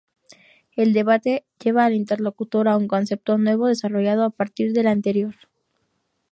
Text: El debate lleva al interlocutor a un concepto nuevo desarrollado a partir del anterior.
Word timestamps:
El 0.75 0.93
debate 0.93 1.45
lleva 1.63 1.85
al 1.85 1.93
interlocutor 1.93 2.67
a 2.67 2.75
un 2.75 2.87
concepto 2.87 3.37
nuevo 3.37 3.67
desarrollado 3.67 4.23
a 4.23 4.31
partir 4.31 4.73
del 4.73 4.87
anterior. 4.87 5.35